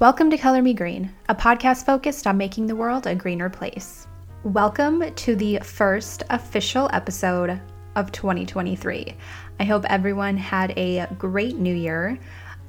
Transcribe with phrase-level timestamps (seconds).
[0.00, 4.06] Welcome to Color Me Green, a podcast focused on making the world a greener place.
[4.44, 7.60] Welcome to the first official episode
[7.96, 9.16] of 2023.
[9.58, 12.16] I hope everyone had a great new year.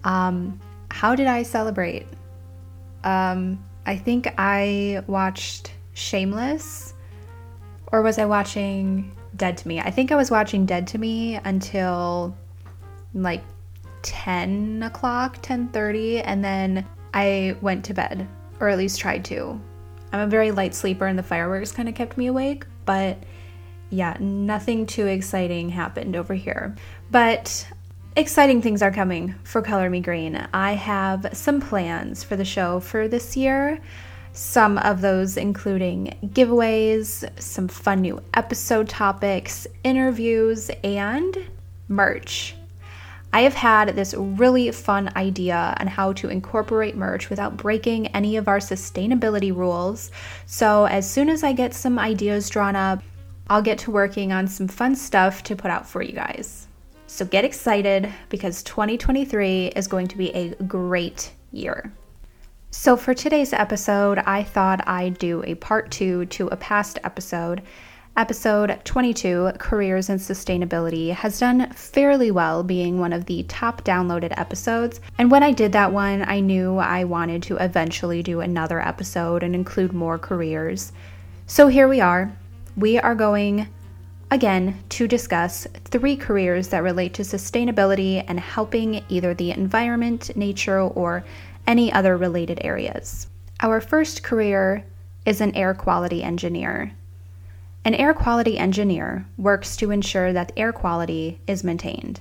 [0.04, 0.60] Um,
[0.90, 2.08] how did I celebrate?
[3.04, 6.96] Um, I think I watched Shameless,
[7.92, 9.80] or was I watching Dead to Me?
[9.80, 12.36] I think I was watching Dead to Me until
[13.14, 13.44] like
[14.02, 18.28] 10 o'clock 10.30 and then i went to bed
[18.60, 19.60] or at least tried to.
[20.12, 23.18] I'm a very light sleeper and the fireworks kind of kept me awake but
[23.90, 26.76] yeah nothing too exciting happened over here.
[27.12, 27.68] But
[28.16, 30.48] exciting things are coming for color me green.
[30.54, 33.80] I have some plans for the show for this year.
[34.34, 41.38] Some of those including giveaways some fun new episode topics interviews and
[41.88, 42.56] merch
[43.32, 48.38] I have had this really fun idea on how to incorporate merch without breaking any
[48.38, 50.12] of our sustainability rules.
[50.48, 53.04] So, as soon as I get some ideas drawn up,
[53.48, 56.68] I'll get to working on some fun stuff to put out for you guys.
[57.06, 61.94] So, get excited because 2023 is going to be a great year.
[62.72, 67.62] So, for today's episode, I thought I'd do a part two to a past episode
[68.18, 74.38] Episode 22, Careers and Sustainability, has done fairly well being one of the top downloaded
[74.38, 75.00] episodes.
[75.18, 79.42] And when I did that one, I knew I wanted to eventually do another episode
[79.42, 80.92] and include more careers.
[81.48, 82.36] So here we are.
[82.76, 83.68] We are going
[84.32, 90.82] again to discuss three careers that relate to sustainability and helping either the environment, nature,
[90.82, 91.24] or
[91.66, 93.28] any other related areas.
[93.62, 94.86] Our first career
[95.26, 96.92] is an air quality engineer.
[97.86, 102.20] An air quality engineer works to ensure that air quality is maintained.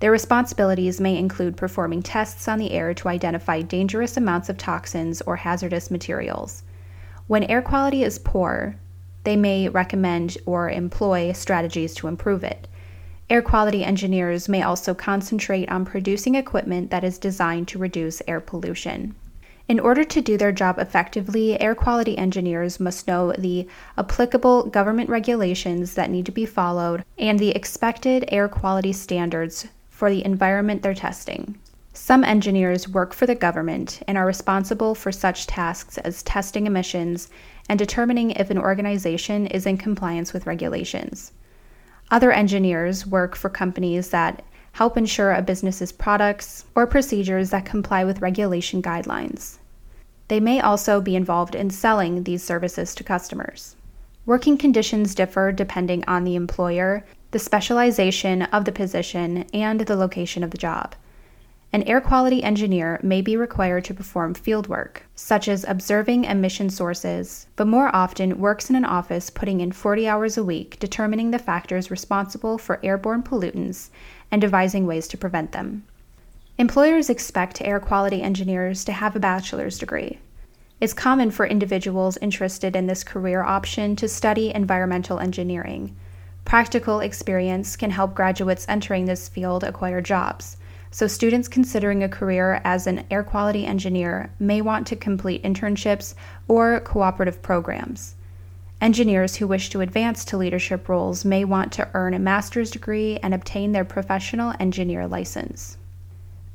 [0.00, 5.22] Their responsibilities may include performing tests on the air to identify dangerous amounts of toxins
[5.22, 6.62] or hazardous materials.
[7.26, 8.76] When air quality is poor,
[9.24, 12.68] they may recommend or employ strategies to improve it.
[13.28, 18.40] Air quality engineers may also concentrate on producing equipment that is designed to reduce air
[18.40, 19.14] pollution.
[19.68, 23.68] In order to do their job effectively, air quality engineers must know the
[23.98, 30.08] applicable government regulations that need to be followed and the expected air quality standards for
[30.08, 31.58] the environment they're testing.
[31.92, 37.28] Some engineers work for the government and are responsible for such tasks as testing emissions
[37.68, 41.32] and determining if an organization is in compliance with regulations.
[42.10, 44.42] Other engineers work for companies that
[44.78, 49.58] help ensure a business's products or procedures that comply with regulation guidelines.
[50.28, 53.74] They may also be involved in selling these services to customers.
[54.24, 60.44] Working conditions differ depending on the employer, the specialization of the position, and the location
[60.44, 60.94] of the job.
[61.70, 66.70] An air quality engineer may be required to perform field work, such as observing emission
[66.70, 71.30] sources, but more often works in an office putting in 40 hours a week determining
[71.30, 73.90] the factors responsible for airborne pollutants
[74.30, 75.84] and devising ways to prevent them.
[76.56, 80.18] Employers expect air quality engineers to have a bachelor's degree.
[80.80, 85.96] It's common for individuals interested in this career option to study environmental engineering.
[86.44, 90.56] Practical experience can help graduates entering this field acquire jobs,
[90.90, 96.14] so students considering a career as an air quality engineer may want to complete internships
[96.48, 98.14] or cooperative programs.
[98.80, 103.18] Engineers who wish to advance to leadership roles may want to earn a master's degree
[103.22, 105.76] and obtain their professional engineer license.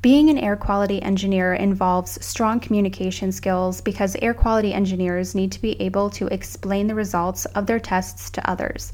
[0.00, 5.62] Being an air quality engineer involves strong communication skills because air quality engineers need to
[5.62, 8.92] be able to explain the results of their tests to others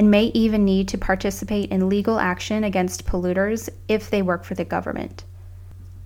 [0.00, 4.54] and may even need to participate in legal action against polluters if they work for
[4.54, 5.24] the government.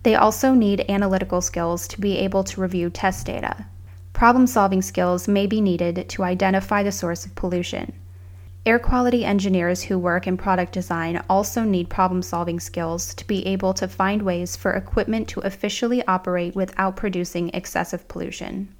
[0.03, 3.65] They also need analytical skills to be able to review test data,
[4.15, 7.91] Problem solving skills may be needed to identify the source of pollution.
[8.65, 13.45] Air quality engineers who work in product design also need problem solving skills to be
[13.45, 18.73] able to find ways for equipment to officially operate without producing excessive pollution.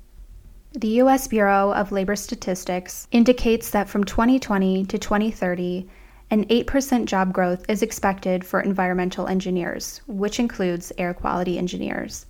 [0.77, 1.29] The U.S.
[1.29, 5.87] Bureau of Labor Statistics indicates that from 2020 to 2030,
[6.29, 12.25] an 8% job growth is expected for environmental engineers, which includes air quality engineers.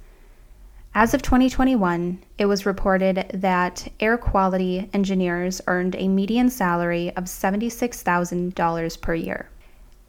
[0.94, 7.24] As of 2021, it was reported that air quality engineers earned a median salary of
[7.24, 9.50] $76,000 per year.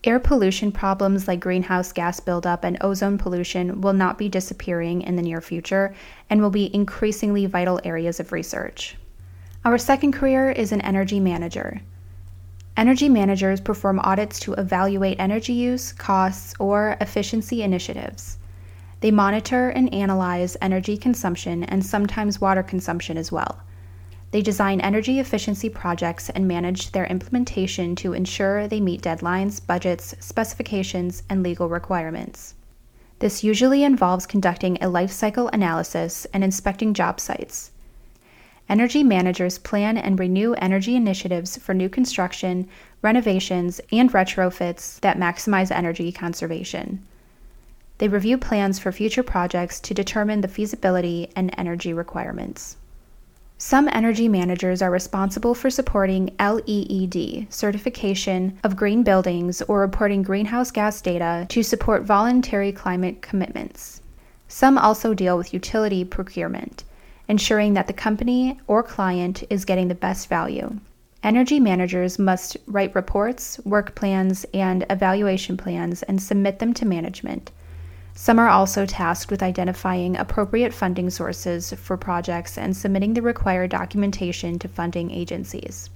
[0.06, 5.16] Air pollution problems like greenhouse gas buildup and ozone pollution will not be disappearing in
[5.16, 5.96] the near future
[6.30, 8.96] and will be increasingly vital areas of research.
[9.64, 11.80] Our second career is an energy manager.
[12.76, 18.38] Energy managers perform audits to evaluate energy use, costs, or efficiency initiatives.
[19.00, 23.60] They monitor and analyze energy consumption and sometimes water consumption as well.
[24.32, 30.14] They design energy efficiency projects and manage their implementation to ensure they meet deadlines, budgets,
[30.20, 32.54] specifications, and legal requirements.
[33.18, 37.70] This usually involves conducting a life cycle analysis and inspecting job sites.
[38.68, 42.68] Energy managers plan and renew energy initiatives for new construction,
[43.00, 47.00] renovations, and retrofits that maximize energy conservation.
[47.98, 52.76] They review plans for future projects to determine the feasibility and energy requirements.
[53.58, 60.70] Some energy managers are responsible for supporting LEED certification of green buildings or reporting greenhouse
[60.70, 64.02] gas data to support voluntary climate commitments.
[64.46, 66.84] Some also deal with utility procurement,
[67.28, 70.78] ensuring that the company or client is getting the best value.
[71.22, 77.50] Energy managers must write reports, work plans, and evaluation plans and submit them to management.
[78.18, 83.70] Some are also tasked with identifying appropriate funding sources for projects and submitting the required
[83.70, 85.90] documentation to funding agencies.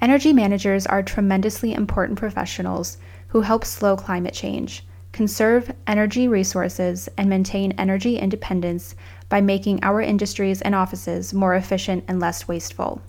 [0.00, 7.28] Energy managers are tremendously important professionals who help slow climate change, conserve energy resources, and
[7.28, 8.94] maintain energy independence
[9.28, 13.02] by making our industries and offices more efficient and less wasteful.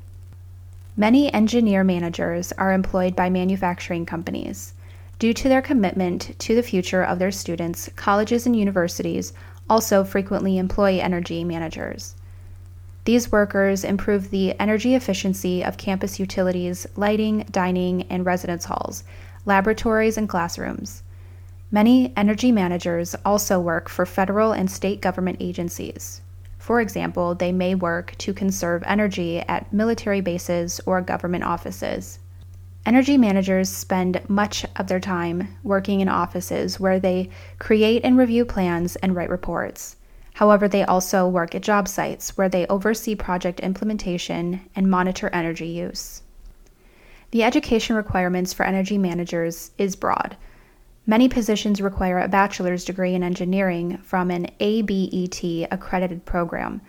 [0.95, 4.73] Many engineer managers are employed by manufacturing companies.
[5.19, 9.33] Due to their commitment to the future of their students, colleges and universities
[9.67, 12.15] also frequently employ energy managers.
[13.05, 19.03] These workers improve the energy efficiency of campus utilities, lighting, dining, and residence halls,
[19.45, 21.03] laboratories, and classrooms.
[21.71, 26.21] Many energy managers also work for federal and state government agencies.
[26.59, 32.19] For example, they may work to conserve energy at military bases or government offices.
[32.87, 37.29] Energy managers spend much of their time working in offices where they
[37.59, 39.97] create and review plans and write reports.
[40.35, 45.67] However, they also work at job sites where they oversee project implementation and monitor energy
[45.67, 46.21] use.
[47.31, 50.37] The education requirements for energy managers is broad.
[51.05, 56.79] Many positions require a bachelor's degree in engineering from an ABET accredited program.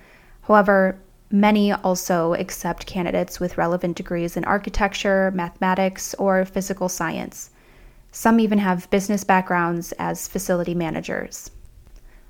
[0.42, 7.50] However, Many also accept candidates with relevant degrees in architecture, mathematics, or physical science.
[8.10, 11.50] Some even have business backgrounds as facility managers.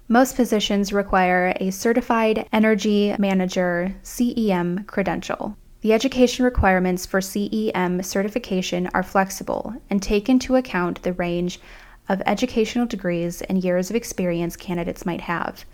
[0.09, 5.57] Most positions require a Certified Energy Manager CEM credential.
[5.83, 11.61] The education requirements for CEM certification are flexible and take into account the range
[12.09, 15.65] of educational degrees and years of experience candidates might have.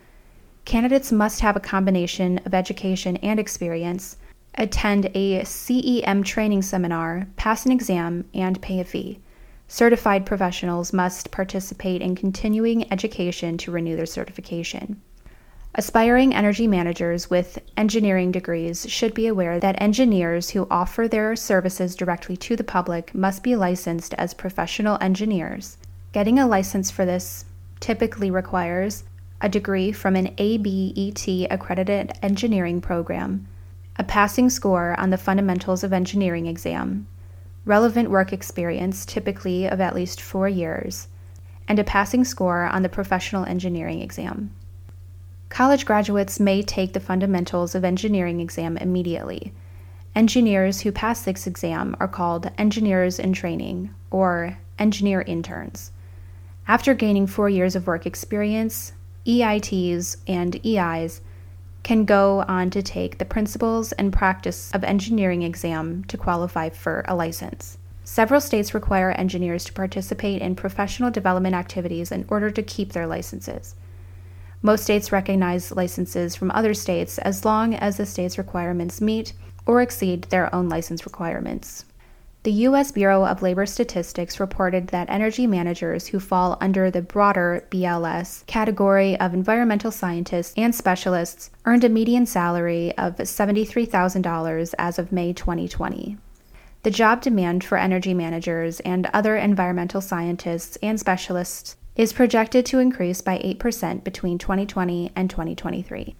[0.65, 4.17] Candidates must have a combination of education and experience,
[4.55, 9.21] attend a CEM training seminar, pass an exam, and pay a fee.
[9.69, 15.01] Certified professionals must participate in continuing education to renew their certification.
[15.75, 21.97] Aspiring energy managers with engineering degrees should be aware that engineers who offer their services
[21.97, 25.77] directly to the public must be licensed as professional engineers.
[26.13, 27.45] Getting a license for this
[27.81, 29.03] typically requires
[29.45, 33.47] a degree from an ABET accredited engineering program,
[33.99, 37.07] a passing score on the Fundamentals of Engineering exam,
[37.67, 41.09] relevant work experience, typically of at least four years,
[41.69, 44.51] and a passing score on the Professional Engineering exam.
[45.51, 49.53] College graduates may take the Fundamentals of Engineering exam immediately.
[50.15, 55.93] Engineers who pass this exam are called engineers in training or engineer interns.
[56.67, 58.95] After gaining four years of work experience,
[59.27, 61.23] EITs and EIs
[61.83, 67.05] can go on to take the Principles and Practice of Engineering exam to qualify for
[67.07, 67.79] a license.
[68.05, 73.07] Several states require engineers to participate in professional development activities in order to keep their
[73.07, 73.75] licenses.
[74.61, 79.33] Most states recognize licenses from other states as long as the state's requirements meet
[79.67, 81.87] or exceed their own license requirements.
[82.45, 82.93] The U.S.
[82.93, 89.19] Bureau of Labor Statistics reported that energy managers who fall under the broader BLS category
[89.19, 96.19] of environmental scientists and specialists earned a median salary of $73,000 as of May 2020.
[96.83, 102.79] The job demand for energy managers and other environmental scientists and specialists is projected to
[102.79, 106.15] increase by 8% between 2020 and 2023.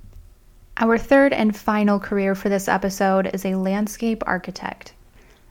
[0.79, 4.95] Our third and final career for this episode is a landscape architect.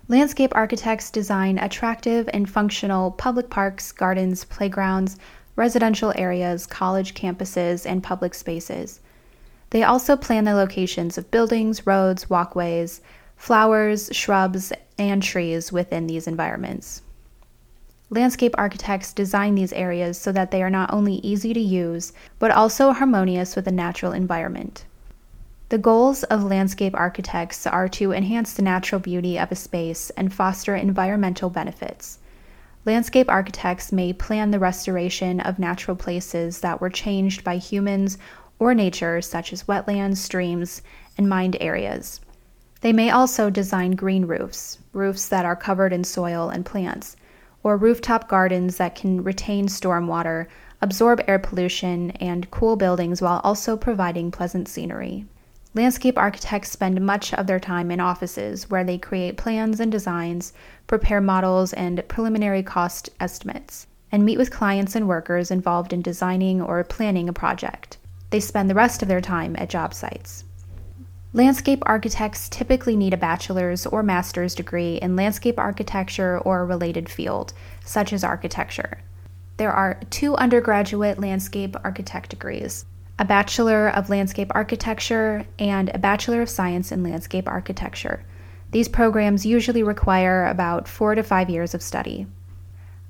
[0.10, 5.18] Landscape architects design attractive and functional public parks, gardens, playgrounds,
[5.56, 9.00] residential areas, college campuses, and public spaces.
[9.70, 13.00] They also plan the locations of buildings, roads, walkways,
[13.38, 17.02] flowers, shrubs, and trees within these environments.
[18.10, 22.52] Landscape architects design these areas so that they are not only easy to use, but
[22.52, 24.86] also harmonious with the natural environment.
[25.74, 30.32] The goals of landscape architects are to enhance the natural beauty of a space and
[30.32, 32.20] foster environmental benefits.
[32.86, 38.20] Landscape architects may plan the restoration of natural places that were changed by humans
[38.60, 40.84] or nature, such as wetlands, streams,
[41.18, 42.22] and mined areas.
[42.82, 47.16] They may also design green roofs, roofs that are covered in soil and plants,
[47.64, 50.46] or rooftop gardens that can retain stormwater,
[50.84, 55.26] absorb air pollution, and cool buildings while also providing pleasant scenery.
[55.76, 60.54] Landscape architects spend much of their time in offices where they create plans and designs,
[60.86, 66.62] prepare models and preliminary cost estimates, and meet with clients and workers involved in designing
[66.62, 67.98] or planning a project.
[68.30, 70.44] They spend the rest of their time at job sites.
[71.34, 77.10] Landscape architects typically need a bachelor's or master's degree in landscape architecture or a related
[77.10, 77.54] field,
[77.84, 79.00] such as architecture.
[79.58, 82.86] There are two undergraduate landscape architect degrees
[83.20, 88.24] a Bachelor of Landscape Architecture and a Bachelor of Science in Landscape Architecture.
[88.72, 92.26] These programs usually require about four to five years of study.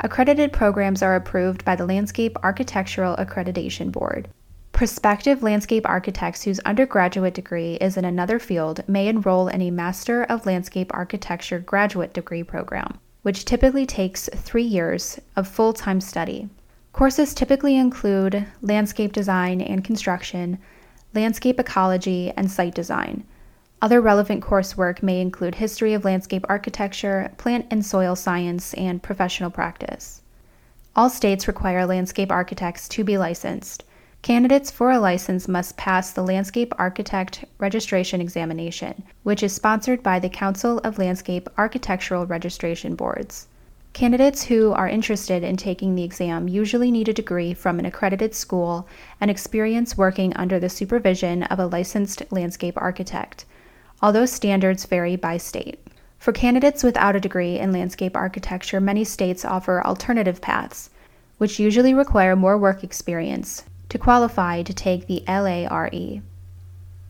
[0.01, 4.27] Accredited programs are approved by the Landscape Architectural Accreditation Board.
[4.74, 10.24] Prospective landscape architects whose undergraduate degree is in another field may enroll in a Master
[10.24, 16.50] of Landscape Architecture graduate degree program, which typically takes three years of full time study.
[16.93, 20.59] Courses typically include landscape design and construction,
[21.15, 23.23] landscape ecology, and site design.
[23.81, 29.50] Other relevant coursework may include history of landscape architecture, plant and soil science, and professional
[29.50, 30.21] practice.
[30.95, 33.83] All states require landscape architects to be licensed.
[34.21, 40.19] Candidates for a license must pass the Landscape Architect Registration Examination, which is sponsored by
[40.19, 43.47] the Council of Landscape Architectural Registration Boards.
[43.93, 48.33] Candidates who are interested in taking the exam usually need a degree from an accredited
[48.33, 48.88] school
[49.21, 53.45] and experience working under the supervision of a licensed landscape architect,
[54.01, 55.79] although standards vary by state.
[56.17, 60.89] For candidates without a degree in landscape architecture, many states offer alternative paths,
[61.38, 66.23] which usually require more work experience to qualify to take the LARE.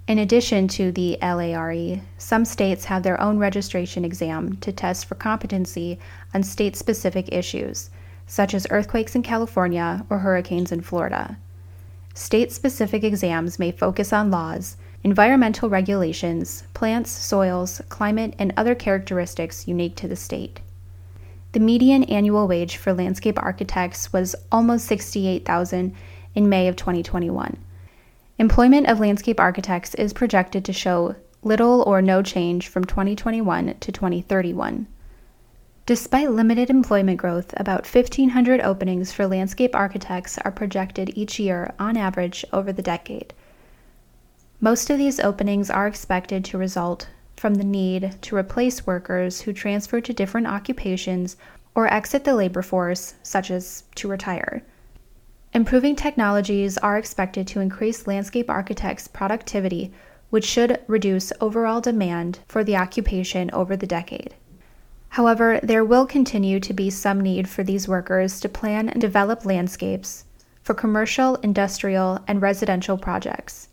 [0.05, 5.15] In addition to the LARE, some states have their own registration exam to test for
[5.15, 5.97] competency
[6.33, 7.89] on state specific issues,
[8.27, 11.37] such as earthquakes in California or hurricanes in Florida.
[12.13, 19.69] State specific exams may focus on laws, environmental regulations, plants, soils, climate, and other characteristics
[19.69, 20.59] unique to the state.
[21.53, 25.95] The median annual wage for landscape architects was almost 68,000
[26.35, 27.57] in May of 2021.
[28.39, 33.91] Employment of landscape architects is projected to show little or no change from 2021 to
[33.91, 34.87] 2031.
[35.85, 41.95] Despite limited employment growth, about 1,500 openings for landscape architects are projected each year on
[41.95, 43.35] average over the decade.
[44.59, 49.53] Most of these openings are expected to result from the need to replace workers who
[49.53, 51.37] transfer to different occupations
[51.75, 54.63] or exit the labor force, such as to retire.
[55.55, 59.93] Improving technologies are expected to increase landscape architects' productivity,
[60.31, 64.33] which should reduce overall demand for the occupation over the decade.
[65.09, 69.45] However, there will continue to be some need for these workers to plan and develop
[69.45, 70.25] landscapes
[70.63, 73.67] for commercial, industrial, and residential projects.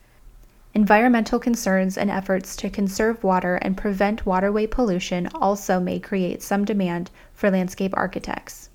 [0.74, 6.66] Environmental concerns and efforts to conserve water and prevent waterway pollution also may create some
[6.66, 8.69] demand for landscape architects.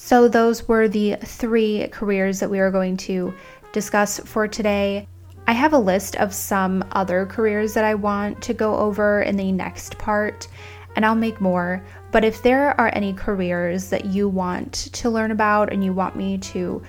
[0.00, 3.34] So, those were the three careers that we are going to
[3.72, 5.08] discuss for today.
[5.48, 9.36] I have a list of some other careers that I want to go over in
[9.36, 10.46] the next part,
[10.94, 11.84] and I'll make more.
[12.12, 16.14] But if there are any careers that you want to learn about and you want
[16.14, 16.80] me to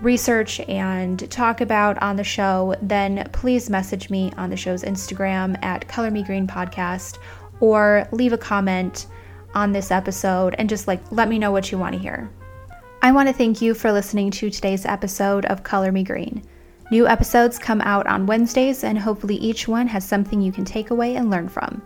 [0.00, 5.56] research and talk about on the show, then please message me on the show's Instagram
[5.62, 7.18] at Color Me Green Podcast
[7.60, 9.06] or leave a comment
[9.54, 12.28] on this episode and just like let me know what you want to hear.
[13.02, 16.42] I want to thank you for listening to today's episode of Color Me Green.
[16.90, 20.90] New episodes come out on Wednesdays, and hopefully, each one has something you can take
[20.90, 21.80] away and learn from.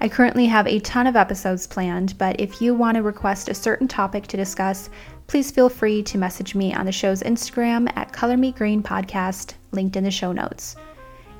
[0.00, 3.54] I currently have a ton of episodes planned, but if you want to request a
[3.54, 4.90] certain topic to discuss,
[5.26, 9.54] please feel free to message me on the show's Instagram at Color Me Green Podcast,
[9.72, 10.76] linked in the show notes.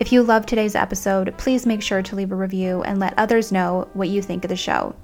[0.01, 3.53] If you love today's episode, please make sure to leave a review and let others
[3.53, 4.97] know what you think of the show.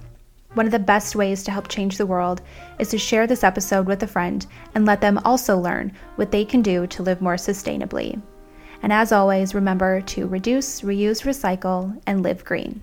[0.55, 2.43] One of the best ways to help change the world
[2.81, 6.45] is to share this episode with a friend and let them also learn what they
[6.45, 8.21] can do to live more sustainably.
[8.83, 12.83] And as always, remember to reduce, reuse, recycle, and live green.